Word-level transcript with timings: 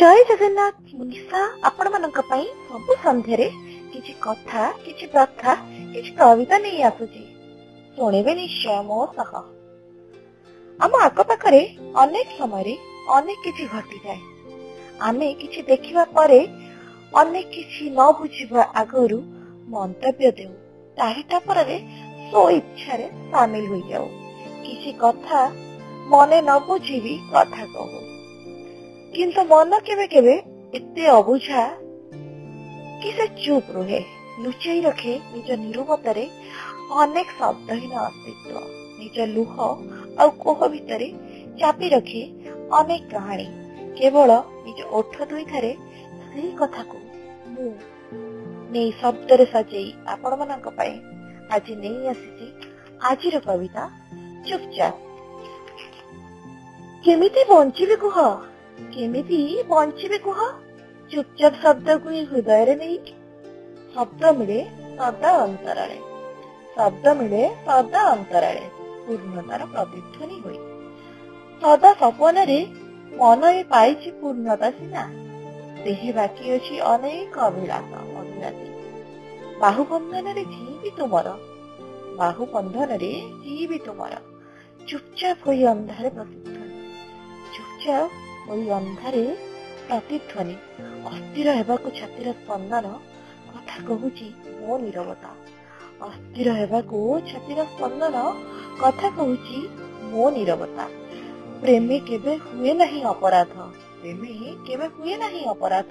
ଜୟ 0.00 0.20
ଜଗନ୍ନାଥ 0.28 0.92
ଓଡିଶା 1.04 1.40
ଆପଣମାନଙ୍କ 1.70 2.22
ପାଇଁ 2.28 2.44
ସବୁ 2.68 2.94
ସନ୍ଧ୍ୟାରେ 3.00 3.48
କିଛି 3.94 4.12
କଥା 4.26 4.60
କିଛି 4.84 5.08
ପ୍ରଥା 5.14 5.54
କିଛି 5.96 6.14
କବିତା 6.20 6.58
ନେଇ 6.66 6.78
ଆସୁଛି 6.88 7.24
ଶୁଣିବେ 7.98 8.34
ନିଶ୍ଚୟ 8.38 8.78
ମୋ 8.86 9.00
ସହ 9.16 9.34
ଆମ 10.86 11.02
ଆଖପାଖରେ 11.08 11.60
ଅନେକ 12.04 12.30
ସମୟରେ 12.38 12.74
ଅନେକ 13.18 13.44
କିଛି 13.48 13.66
ଘଟିଯାଏ 13.74 14.56
ଆମେ 15.10 15.28
କିଛି 15.42 15.66
ଦେଖିବା 15.68 16.06
ପରେ 16.20 16.40
ଅନେକ 17.24 17.52
କିଛି 17.58 17.90
ନ 17.90 18.08
ବୁଝିବା 18.22 18.66
ଆଗରୁ 18.84 19.20
ମନ୍ତବ୍ୟ 19.76 20.32
ଦେଉ 20.40 20.56
ତାରି 21.02 21.26
ତାପରେ 21.34 21.76
ସ୍ୱ 21.76 22.56
ଇଚ୍ଛାରେ 22.60 23.12
ସାମିଲ 23.36 23.70
ହୋଇଯାଉ 23.76 24.08
କିଛି 24.64 24.96
କଥା 25.06 25.44
ମନେ 26.16 26.42
ନ 26.42 26.58
ବୁଝିବି 26.72 27.16
କଥା 27.36 27.68
କହୁ 27.76 28.02
କିନ୍ତୁ 29.16 29.42
ମନ 29.48 29.78
କେବେ 29.86 30.04
କେବେ 30.12 30.34
ଏତେ 30.76 31.02
ଅବୁଝା 31.14 31.62
କି 33.00 33.10
ସେ 33.16 33.24
ଚୁପ୍ 33.46 33.66
ରୁହେ 33.76 33.98
ଲୁଚାଇ 34.44 34.78
ରଖେ 34.84 35.16
ନିଜ 35.32 35.56
ନିରୁପତାରେ 35.64 36.22
ଅନେକ 37.02 37.34
ଶବ୍ଦହୀନ 37.40 37.98
ଅସ୍ତିତ୍ୱ 38.04 38.70
ନିଜ 39.00 39.26
ଲୁହ 39.32 39.50
ଆଉ 40.22 40.30
କୋହ 40.44 40.62
ଭିତରେ 40.76 41.08
ଚାପି 41.62 41.90
ରଖେ 41.96 42.22
ଅନେକ 42.78 43.04
କାହାଣୀ 43.12 43.46
କେବଳ 44.00 44.36
ନିଜ 44.68 44.80
ଓଠ 45.00 45.26
ଦୁଇଠାରେ 45.34 45.72
ସେଇ 46.20 46.52
କଥାକୁ 46.62 47.00
ମୁଁ 47.56 47.66
ନେଇ 48.76 48.92
ଶବ୍ଦରେ 49.02 49.48
ସଜେଇ 49.56 49.90
ଆପଣମାନଙ୍କ 50.14 50.72
ପାଇଁ 50.80 50.94
ଆଜି 51.58 51.76
ନେଇ 51.84 52.12
ଆସିଛି 52.14 52.50
ଆଜିର 53.12 53.42
କବିତା 53.50 53.84
ଚୁପଚାପ 54.46 54.94
କେମିତି 57.08 57.46
ବଞ୍ଚିବି 57.54 58.00
କୁହ 58.06 58.18
କେମିତି 58.94 59.36
ବଞ୍ଚିବେ 59.70 60.18
କୁହ 60.26 60.38
ଚୁପଚାପ 61.12 61.56
ଶବ୍ଦକୁ 61.64 62.12
ହିଁ 62.14 62.22
ହୃଦୟରେ 62.30 62.74
ନେଇକି 62.82 63.14
ଶବ୍ଦ 63.96 64.32
ମିଳେ 64.40 64.56
ସଦ 65.00 65.32
ଅନ୍ତରାଳେ 65.46 65.98
ଶବ୍ଦ 66.76 67.14
ମିଳେ 67.20 67.42
ସଦ 67.68 68.02
ଅନ୍ତରାଳେ 68.14 68.64
ପୂର୍ଣ୍ଣତାର 69.06 69.68
ପ୍ରତିଧ୍ୱନି 69.74 70.38
ହୁଏ 70.46 70.60
ସଦ 71.64 71.92
ସପନରେ 72.02 72.58
ମନ 73.20 73.50
ଏ 73.60 73.64
ପାଇଛି 73.74 74.14
ପୂର୍ଣ୍ଣତା 74.22 74.72
ସିନା 74.80 75.04
ଦେହେ 75.86 76.12
ବାକି 76.20 76.54
ଅଛି 76.58 76.80
ଅନେକ 76.94 77.46
ଅଭିଳାଷ 77.50 78.00
ବାହୁ 79.62 79.82
ବନ୍ଧନରେ 79.90 80.42
ଯିଏ 80.52 80.70
ବି 80.84 80.90
ତୁମର 80.94 81.32
ବାହୁ 82.20 82.46
ବନ୍ଧନରେ 82.54 83.10
ଯିଏ 83.42 83.66
ବି 83.72 83.76
ତୁମର 83.84 84.16
ଚୁପଚାପ 84.92 85.44
ହୋଇ 85.48 85.60
ଅନ୍ଧାରେ 85.72 86.08
ପ୍ରତିଧ୍ୱନି 86.16 87.52
ଚୁପଚାପ 87.58 88.31
ওই 88.52 88.62
অন্ধারে 88.78 89.24
প্রতিধ্বনি 89.88 90.54
অস্থির 91.10 91.46
হওয়ার 91.56 91.92
ছাতির 91.98 92.26
স্পন্দন 92.40 92.86
কথা 93.50 93.76
কুচি 93.86 94.28
মো 94.60 94.72
নিরবতা 94.84 95.30
অস্থির 96.08 96.46
হওয়ার 96.58 97.20
ছাতির 97.28 97.58
স্পন্দন 97.72 98.16
কথা 98.82 99.06
কুচি 99.16 99.58
মো 100.10 100.22
নিরবতা 100.36 100.84
প্রেমে 101.60 101.96
কেবে 102.08 102.32
হুয়ে 102.46 102.72
না 102.80 102.86
অপরাধ 103.14 103.48
প্রেমে 104.00 104.30
কেবে 104.66 104.86
হুয়ে 104.94 105.14
না 105.22 105.26
অপরাধ 105.54 105.90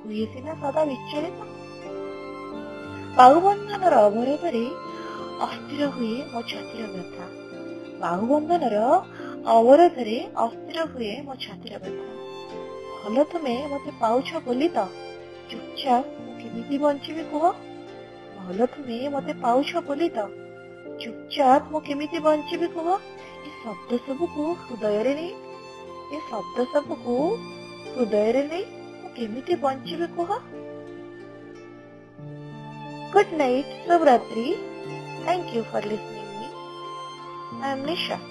হুয়ে 0.00 0.24
সিনা 0.32 0.52
সদা 0.60 0.82
বিচ্ছেদিত 0.90 1.38
বাহুবন্ধনর 3.18 3.94
অবরোধরে 4.06 4.64
অস্থির 5.46 5.80
হুয়ে 5.94 6.16
মো 6.30 6.38
ছাতির 6.50 6.84
ব্যথা 6.94 7.24
বাহুবন্ধনর 8.02 8.74
ଅବରୋଧରେ 9.50 10.16
ଅସ୍ଥିର 10.42 10.82
ହୁଏ 10.90 11.06
ମୋ 11.28 11.34
ଛାତିର 11.44 11.78
ବ୍ୟଥା 11.84 12.98
ଭଲ 13.04 13.22
ତୁମେ 13.30 13.54
ମୋତେ 13.70 13.92
ପାଉଛ 14.02 14.28
ବୋଲି 14.48 14.68
ତ 14.76 14.82
ଚୁପଚାପ 15.52 16.28
କେମିତି 16.42 16.76
ବଞ୍ଚିବି 16.84 17.22
କୁହ 17.32 17.46
ଭଲ 18.50 18.68
ତୁମେ 18.74 18.98
ମୋତେ 19.14 19.32
ପାଉଛ 19.46 19.72
ବୋଲି 19.88 20.08
ତ 20.18 20.26
ଚୁପଚାପ 21.04 21.72
ମୁଁ 21.72 21.80
କେମିତି 21.88 22.20
ବଞ୍ଚିବି 22.28 22.68
କୁହ 22.76 22.86
ଏ 22.90 23.50
ଶବ୍ଦ 23.64 23.98
ସବୁକୁ 24.08 24.44
ହୃଦୟରେ 24.66 25.14
ନେଇ 25.20 25.34
ଏ 26.18 26.20
ଶବ୍ଦ 26.28 26.66
ସବୁକୁ 26.76 27.14
ହୃଦୟରେ 27.94 28.42
ନେଇ 28.52 28.66
ମୁଁ 28.70 29.14
କେମିତି 29.18 29.58
ବଞ୍ଚିବି 29.66 30.12
କୁହ 30.18 30.34
Good 33.14 33.32
night, 33.40 33.72
Subratri. 33.88 34.44
Thank 35.26 35.50
you 35.58 35.64
for 35.72 35.82
listening 35.90 36.34
me. 36.40 37.62
I 37.62 37.72
am 37.76 37.88
Nisha. 37.90 38.22